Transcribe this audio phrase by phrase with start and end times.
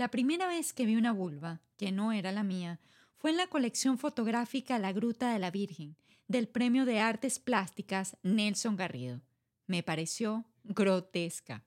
[0.00, 2.80] La primera vez que vi una vulva, que no era la mía,
[3.18, 5.94] fue en la colección fotográfica La Gruta de la Virgen,
[6.26, 9.20] del Premio de Artes Plásticas Nelson Garrido.
[9.66, 11.66] Me pareció grotesca.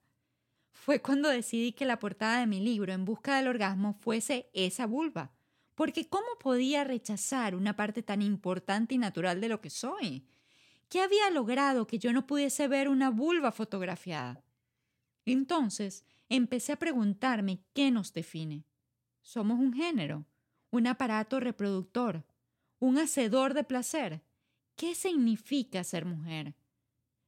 [0.72, 4.88] Fue cuando decidí que la portada de mi libro En Busca del Orgasmo fuese esa
[4.88, 5.30] vulva,
[5.76, 10.26] porque ¿cómo podía rechazar una parte tan importante y natural de lo que soy?
[10.88, 14.42] ¿Qué había logrado que yo no pudiese ver una vulva fotografiada?
[15.24, 18.64] Entonces empecé a preguntarme qué nos define.
[19.22, 20.26] ¿Somos un género?
[20.70, 22.24] ¿Un aparato reproductor?
[22.78, 24.22] ¿Un hacedor de placer?
[24.76, 26.54] ¿Qué significa ser mujer?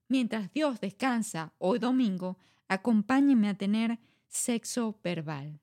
[0.08, 2.38] Mientras Dios descansa hoy domingo,
[2.68, 5.60] acompáñenme a tener sexo verbal.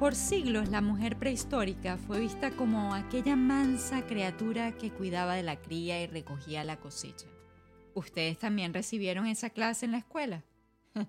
[0.00, 5.60] Por siglos la mujer prehistórica fue vista como aquella mansa criatura que cuidaba de la
[5.60, 7.26] cría y recogía la cosecha.
[7.92, 10.42] ¿Ustedes también recibieron esa clase en la escuela?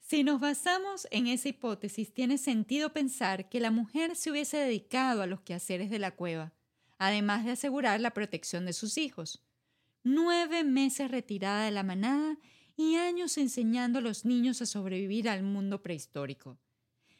[0.00, 5.22] si nos basamos en esa hipótesis, tiene sentido pensar que la mujer se hubiese dedicado
[5.22, 6.52] a los quehaceres de la cueva,
[6.98, 9.42] además de asegurar la protección de sus hijos.
[10.04, 12.36] Nueve meses retirada de la manada
[12.76, 16.58] y años enseñando a los niños a sobrevivir al mundo prehistórico.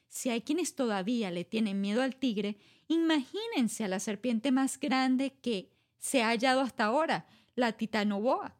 [0.08, 2.56] Si hay quienes todavía le tienen miedo al tigre,
[2.88, 8.56] imagínense a la serpiente más grande que se ha hallado hasta ahora, la titanoboa.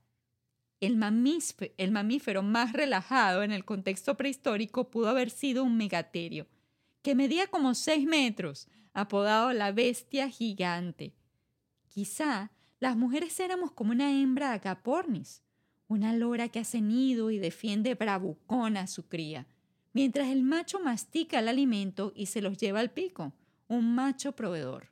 [0.80, 6.46] El, mamífero más relajado en el contexto prehistórico pudo haber sido un megaterio,
[7.02, 11.14] que medía como seis metros, apodado la bestia gigante.
[11.88, 15.42] Quizá las mujeres éramos como una hembra agapornis,
[15.88, 19.46] una lora que ha cenido y defiende bravucona a su cría
[19.98, 23.32] mientras el macho mastica el alimento y se los lleva al pico,
[23.66, 24.90] un macho proveedor.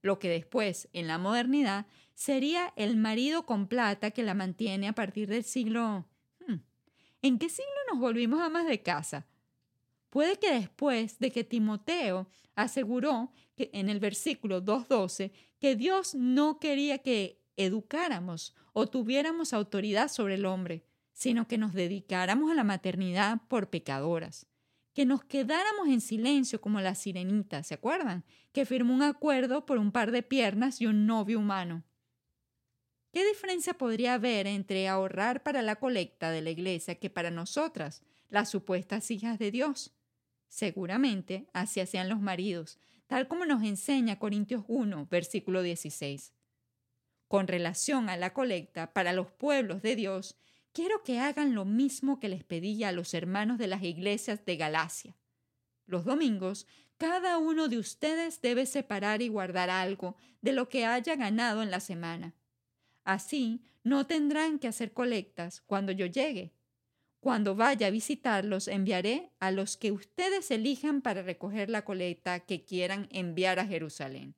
[0.00, 4.94] Lo que después, en la modernidad, sería el marido con plata que la mantiene a
[4.94, 6.06] partir del siglo...
[6.46, 6.60] Hmm,
[7.20, 9.26] ¿En qué siglo nos volvimos amas de casa?
[10.08, 16.58] Puede que después de que Timoteo aseguró que en el versículo 2.12 que Dios no
[16.58, 20.87] quería que educáramos o tuviéramos autoridad sobre el hombre,
[21.18, 24.46] sino que nos dedicáramos a la maternidad por pecadoras,
[24.94, 28.24] que nos quedáramos en silencio como la sirenita, ¿se acuerdan?
[28.52, 31.82] Que firmó un acuerdo por un par de piernas y un novio humano.
[33.12, 38.04] ¿Qué diferencia podría haber entre ahorrar para la colecta de la iglesia que para nosotras,
[38.28, 39.96] las supuestas hijas de Dios?
[40.46, 46.32] Seguramente así hacían los maridos, tal como nos enseña Corintios 1, versículo 16.
[47.26, 50.38] Con relación a la colecta para los pueblos de Dios,
[50.72, 54.56] quiero que hagan lo mismo que les pedí a los hermanos de las iglesias de
[54.56, 55.16] Galacia.
[55.86, 61.16] Los domingos, cada uno de ustedes debe separar y guardar algo de lo que haya
[61.16, 62.34] ganado en la semana.
[63.04, 66.52] Así no tendrán que hacer colectas cuando yo llegue.
[67.20, 72.64] Cuando vaya a visitarlos, enviaré a los que ustedes elijan para recoger la colecta que
[72.64, 74.34] quieran enviar a Jerusalén.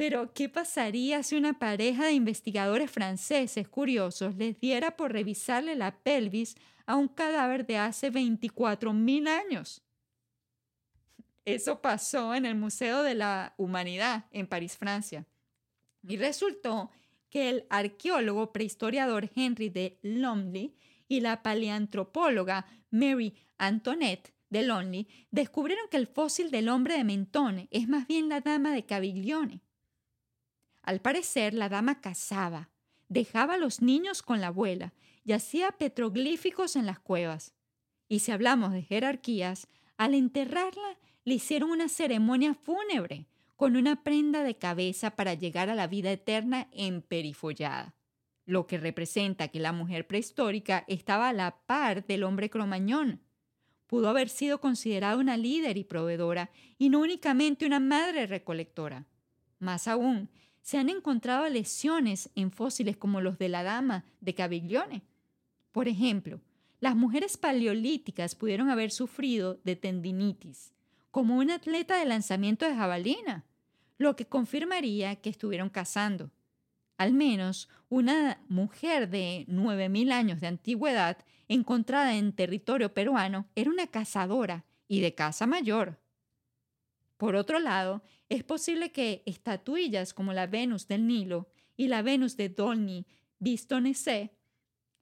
[0.00, 5.94] Pero, ¿qué pasaría si una pareja de investigadores franceses curiosos les diera por revisarle la
[5.94, 6.56] pelvis
[6.86, 9.82] a un cadáver de hace 24.000 años?
[11.44, 15.26] Eso pasó en el Museo de la Humanidad en París, Francia.
[16.02, 16.90] Y resultó
[17.28, 20.78] que el arqueólogo prehistoriador Henry de Lonely
[21.08, 27.68] y la paleantropóloga Mary Antoinette de Lonely descubrieron que el fósil del hombre de Mentone
[27.70, 29.60] es más bien la dama de Caviglione.
[30.82, 32.70] Al parecer, la dama cazaba,
[33.08, 37.54] dejaba a los niños con la abuela y hacía petroglíficos en las cuevas.
[38.08, 44.42] Y si hablamos de jerarquías, al enterrarla le hicieron una ceremonia fúnebre con una prenda
[44.42, 47.94] de cabeza para llegar a la vida eterna emperifollada,
[48.46, 53.20] lo que representa que la mujer prehistórica estaba a la par del hombre cromañón.
[53.86, 59.06] Pudo haber sido considerada una líder y proveedora y no únicamente una madre recolectora.
[59.58, 60.30] Más aún,
[60.62, 65.02] se han encontrado lesiones en fósiles como los de la dama de Caviglione.
[65.72, 66.40] Por ejemplo,
[66.80, 70.72] las mujeres paleolíticas pudieron haber sufrido de tendinitis,
[71.10, 73.44] como un atleta de lanzamiento de jabalina,
[73.98, 76.30] lo que confirmaría que estuvieron cazando.
[76.96, 81.18] Al menos una mujer de 9.000 años de antigüedad
[81.48, 85.99] encontrada en territorio peruano era una cazadora y de casa mayor.
[87.20, 92.34] Por otro lado, es posible que estatuillas como la Venus del Nilo y la Venus
[92.38, 93.06] de Dolny
[93.38, 94.32] Vistonese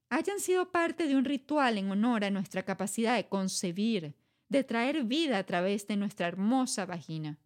[0.09, 4.17] hayan sido parte de un ritual en honor a nuestra capacidad de concebir,
[4.49, 7.39] de traer vida a través de nuestra hermosa vagina,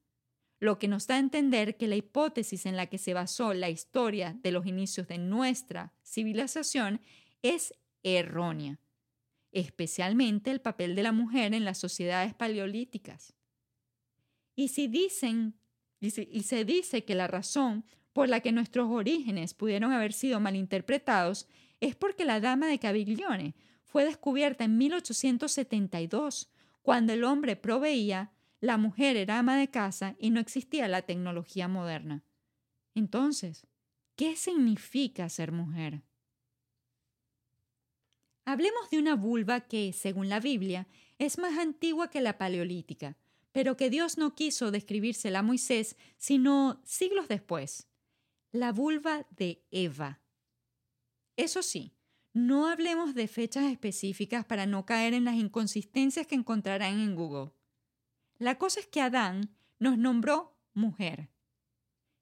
[0.59, 3.69] lo que nos da a entender que la hipótesis en la que se basó la
[3.69, 6.99] historia de los inicios de nuestra civilización
[7.43, 8.79] es errónea,
[9.51, 13.35] especialmente el papel de la mujer en las sociedades paleolíticas.
[14.55, 15.55] Y si dicen
[16.03, 21.47] y se, dice que la razón por la que nuestros orígenes pudieron haber sido malinterpretados
[21.79, 23.55] es porque la dama de Caviglione
[23.85, 26.51] fue descubierta en 1872
[26.81, 31.69] cuando el hombre proveía, la mujer era ama de casa y no existía la tecnología
[31.69, 32.23] moderna.
[32.95, 33.65] Entonces,
[34.17, 36.03] ¿qué significa ser mujer?
[38.43, 43.15] Hablemos de una vulva que, según la Biblia, es más antigua que la paleolítica,
[43.53, 47.87] pero que Dios no quiso describírsela a Moisés sino siglos después.
[48.51, 50.21] La vulva de Eva.
[51.37, 51.95] Eso sí,
[52.33, 57.51] no hablemos de fechas específicas para no caer en las inconsistencias que encontrarán en Google.
[58.37, 61.29] La cosa es que Adán nos nombró mujer.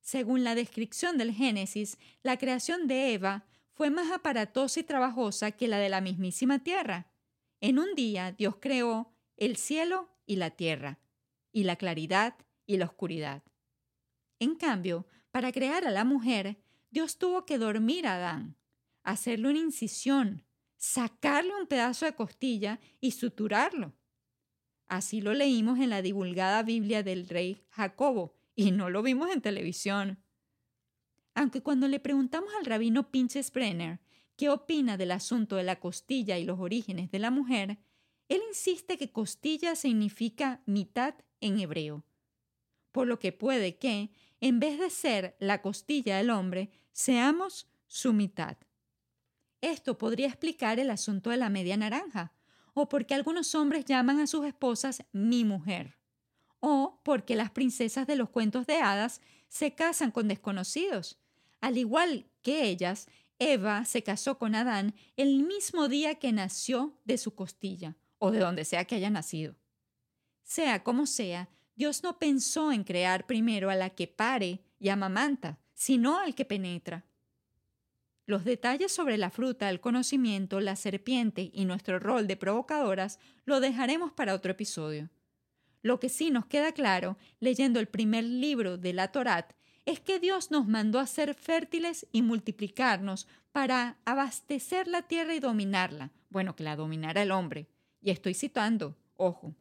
[0.01, 5.67] Según la descripción del Génesis, la creación de Eva fue más aparatosa y trabajosa que
[5.67, 7.11] la de la mismísima tierra.
[7.61, 10.99] En un día Dios creó el cielo y la tierra,
[11.51, 13.43] y la claridad y la oscuridad.
[14.39, 18.57] En cambio, para crear a la mujer, Dios tuvo que dormir a Adán
[19.03, 20.43] hacerle una incisión,
[20.77, 23.93] sacarle un pedazo de costilla y suturarlo.
[24.87, 29.41] Así lo leímos en la divulgada Biblia del rey Jacobo y no lo vimos en
[29.41, 30.23] televisión.
[31.33, 34.01] Aunque cuando le preguntamos al rabino Pinches Brenner
[34.35, 37.77] qué opina del asunto de la costilla y los orígenes de la mujer,
[38.31, 42.05] él insiste que costilla significa mitad en hebreo,
[42.93, 48.13] por lo que puede que, en vez de ser la costilla del hombre, seamos su
[48.13, 48.55] mitad.
[49.59, 52.31] Esto podría explicar el asunto de la media naranja,
[52.73, 55.97] o porque algunos hombres llaman a sus esposas mi mujer,
[56.61, 59.19] o porque las princesas de los cuentos de hadas
[59.49, 61.19] se casan con desconocidos.
[61.59, 67.17] Al igual que ellas, Eva se casó con Adán el mismo día que nació de
[67.17, 69.55] su costilla, o de donde sea que haya nacido.
[70.43, 75.57] Sea como sea, Dios no pensó en crear primero a la que pare y amamanta,
[75.73, 77.03] sino al que penetra.
[78.27, 83.59] Los detalles sobre la fruta, el conocimiento, la serpiente y nuestro rol de provocadoras lo
[83.59, 85.09] dejaremos para otro episodio.
[85.81, 89.53] Lo que sí nos queda claro, leyendo el primer libro de la Torat,
[89.87, 95.39] es que Dios nos mandó a ser fértiles y multiplicarnos para abastecer la tierra y
[95.39, 96.11] dominarla.
[96.29, 97.67] Bueno, que la dominara el hombre.
[98.01, 99.55] Y estoy citando, ojo.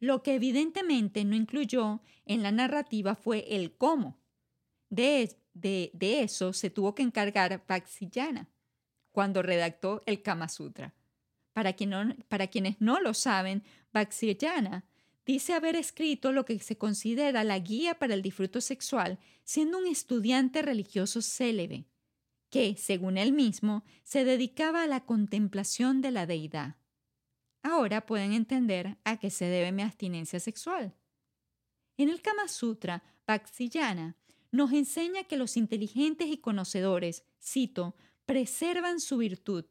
[0.00, 4.18] Lo que evidentemente no incluyó en la narrativa fue el cómo.
[4.88, 8.48] De, de, eso se tuvo que encargar Vaxillana
[9.12, 10.94] cuando redactó el Kama Sutra.
[11.52, 11.76] Para,
[12.28, 13.62] para quienes no lo saben,
[13.92, 14.84] Vaxillana
[15.26, 19.86] dice haber escrito lo que se considera la guía para el disfruto sexual, siendo un
[19.86, 21.84] estudiante religioso célebre,
[22.48, 26.79] que, según él mismo, se dedicaba a la contemplación de la deidad.
[27.62, 30.94] Ahora pueden entender a qué se debe mi abstinencia sexual.
[31.96, 34.16] En el Kama Sutra, Vaxillana
[34.50, 39.64] nos enseña que los inteligentes y conocedores, cito, preservan su virtud,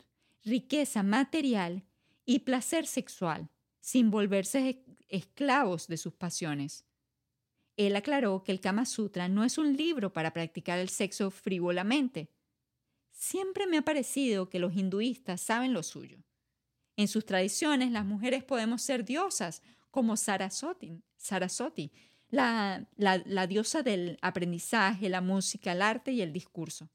[0.44, 1.84] riqueza material
[2.26, 6.86] y placer sexual, sin volverse esclavos de sus pasiones.
[7.76, 12.30] Él aclaró que el Kama Sutra no es un libro para practicar el sexo frívolamente.
[13.12, 16.24] Siempre me ha parecido que los hinduistas saben lo suyo.
[17.00, 21.94] En sus tradiciones, las mujeres podemos ser diosas, como Saraswati, Saraswati
[22.30, 22.86] la,
[23.48, 26.90] diosa del aprendizaje, la música, el arte y el discurso.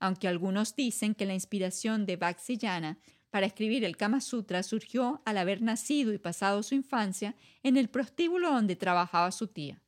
[0.00, 2.98] Aunque algunos dicen que la inspiración de Vaxillana
[3.28, 7.90] para escribir el Kama Sutra surgió al haber nacido y pasado su infancia en el
[7.90, 9.82] prostíbulo donde trabajaba su tía.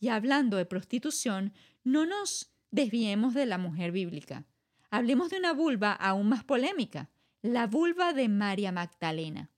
[0.00, 1.52] Y hablando de prostitución,
[1.84, 4.44] no nos desviemos de la mujer bíblica.
[4.90, 7.08] Hablemos de una vulva aún más polémica,
[7.42, 9.50] la vulva de María Magdalena.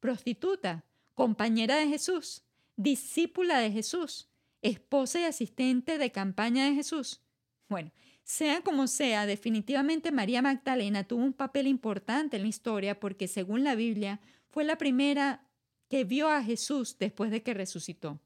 [0.00, 0.84] Prostituta,
[1.14, 2.42] compañera de Jesús,
[2.76, 4.28] discípula de Jesús,
[4.62, 7.22] esposa y asistente de campaña de Jesús.
[7.68, 7.92] Bueno,
[8.24, 13.64] sea como sea, definitivamente María Magdalena tuvo un papel importante en la historia porque según
[13.64, 15.48] la Biblia fue la primera
[15.88, 18.20] que vio a Jesús después de que resucitó.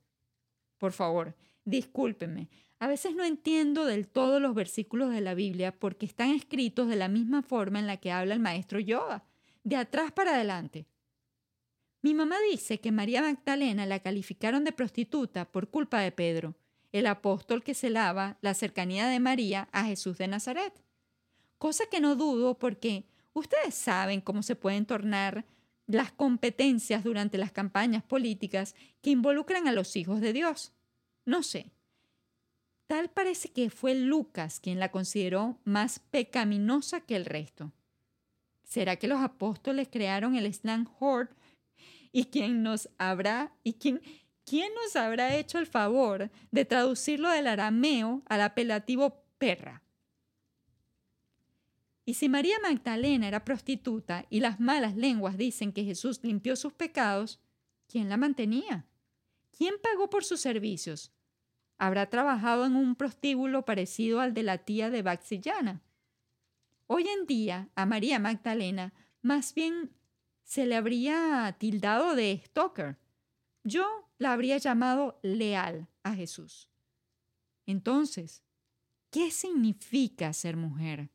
[0.79, 2.49] Por favor, discúlpenme,
[2.83, 6.97] A veces no entiendo del todo los versículos de la Biblia porque están escritos de
[6.97, 9.23] la misma forma en la que habla el maestro Yoda,
[9.63, 10.89] de atrás para adelante.
[12.01, 16.57] Mi mamá dice que María Magdalena la calificaron de prostituta por culpa de Pedro,
[16.91, 20.75] el apóstol que celaba la cercanía de María a Jesús de Nazaret.
[21.59, 25.45] Cosa que no dudo porque ustedes saben cómo se pueden tornar
[25.87, 30.73] las competencias durante las campañas políticas que involucran a los hijos de Dios.
[31.25, 31.71] No sé.
[32.93, 37.73] Tal parece que fue Lucas quien la consideró más pecaminosa que el resto.
[38.65, 41.35] ¿Será que los apóstoles crearon el slang horde
[42.13, 44.03] y quién nos habrá y quién,
[44.45, 49.83] quién nos habrá hecho el favor de traducirlo del arameo al apelativo perra.
[52.05, 56.75] Y si María Magdalena era prostituta y las malas lenguas dicen que Jesús limpió sus
[56.75, 57.41] pecados,
[57.87, 58.85] ¿quién la mantenía?
[59.57, 61.11] ¿Quién pagó por sus servicios?
[61.83, 65.83] ¿Habrá trabajado en un prostíbulo parecido al de la tía de Baxillana?
[66.87, 69.91] Hoy en día, a María Magdalena más bien
[70.45, 72.99] se le habría tildado de stalker.
[73.65, 73.85] Yo
[74.19, 76.69] la habría llamado leal a Jesús.
[77.67, 78.45] Entonces,
[79.11, 81.11] ¿qué significa ser mujer?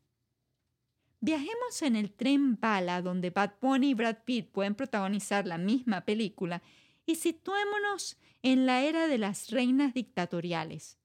[1.20, 6.02] Viajemos en el tren bala donde Bad Bunny y Brad Pitt pueden protagonizar la misma
[6.02, 6.60] película
[7.08, 10.98] y situémonos en la era de las reinas dictatoriales.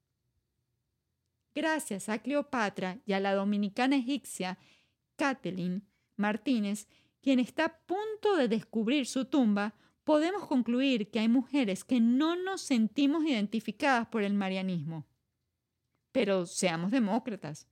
[1.55, 4.59] Gracias a Cleopatra y a la dominicana egipcia
[5.15, 6.89] Kathleen Martínez,
[7.21, 12.35] quien está a punto de descubrir su tumba, podemos concluir que hay mujeres que no
[12.35, 15.07] nos sentimos identificadas por el marianismo.
[16.11, 17.65] Pero seamos demócratas.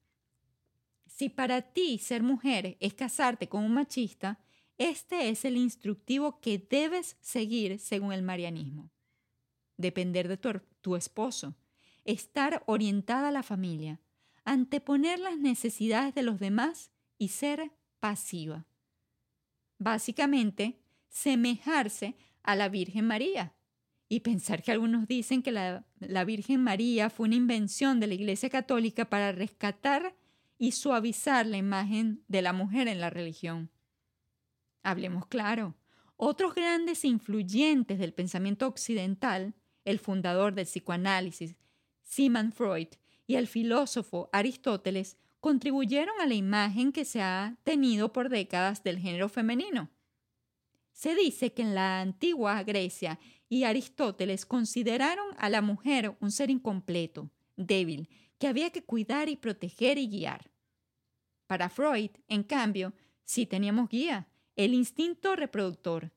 [1.06, 4.40] Si para ti ser mujer es casarte con un machista,
[4.78, 8.92] este es el instructivo que debes seguir según el marianismo.
[9.78, 11.56] Depender de tu, esposo,
[12.06, 14.00] estar orientada a la familia,
[14.44, 18.66] anteponer las necesidades de los demás y ser pasiva
[19.82, 23.54] básicamente semejarse a la Virgen María.
[24.08, 28.14] Y pensar que algunos dicen que la, la, Virgen María fue una invención de la
[28.14, 30.16] Iglesia Católica para rescatar
[30.58, 33.72] y suavizar la imagen de la mujer en la religión.
[34.84, 35.76] Hablemos claro,
[36.18, 41.56] otros grandes influyentes del pensamiento occidental, el fundador del psicoanálisis,
[42.04, 42.90] Sigmund Freud,
[43.28, 49.00] y el filósofo Aristóteles, contribuyeron a la imagen que se ha tenido por décadas del
[49.00, 49.90] género femenino.
[50.94, 53.20] Se dice que en la antigua Grecia
[53.50, 58.08] y Aristóteles consideraron a la mujer un ser incompleto, débil,
[58.38, 60.52] que había que cuidar y proteger y guiar.
[61.48, 64.28] Para Freud, en cambio, sí teníamos guía,
[64.62, 66.12] el instinto reproductor,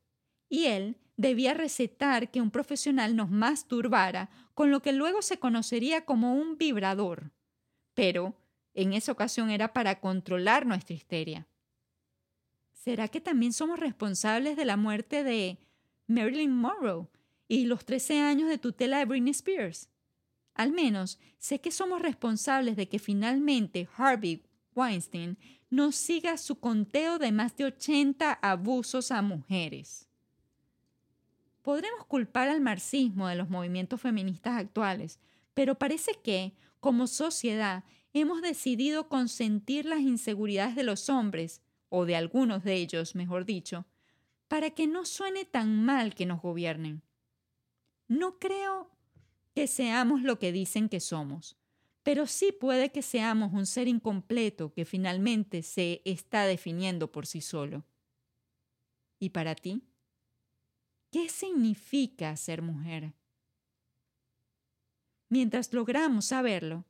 [0.49, 6.05] y él debía recetar que un profesional nos masturbara con lo que luego se conocería
[6.05, 7.33] como un vibrador.
[7.95, 8.37] Pero
[8.75, 11.47] en esa ocasión era para controlar nuestra histeria.
[12.73, 15.59] ¿Será que también somos responsables de la muerte de
[16.07, 17.07] Marilyn Monroe
[17.49, 19.89] y los 13 años de tutela de Britney Spears?
[20.55, 24.43] Al menos sé que somos responsables de que finalmente Harvey
[24.75, 25.39] Weinstein
[25.75, 30.09] nos siga su conteo de más de 80 abusos a mujeres.
[31.63, 35.19] Podremos culpar al marxismo de los movimientos feministas actuales,
[35.53, 42.15] pero parece que, como sociedad, hemos decidido consentir las inseguridades de los hombres, o de
[42.15, 43.85] algunos de ellos, mejor dicho,
[44.47, 47.03] para que no suene tan mal que nos gobiernen.
[48.07, 48.91] No creo
[49.55, 51.57] que seamos lo que dicen que somos,
[52.05, 57.41] pero sí puede que seamos un ser incompleto que finalmente se está definiendo por sí
[57.41, 57.85] solo.
[59.19, 59.83] ¿Y para ti?
[61.11, 63.15] ¿Qué significa ser mujer?
[65.31, 66.85] Mientras logramos saberlo,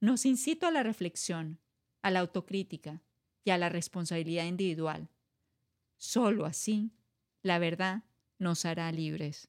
[0.00, 1.60] nos incito a la reflexión,
[2.02, 3.02] a la autocrítica
[3.44, 5.08] y a la responsabilidad individual.
[5.96, 6.90] Solo así,
[7.42, 8.02] la verdad
[8.38, 9.48] nos hará libres.